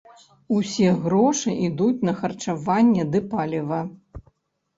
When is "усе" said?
0.59-0.87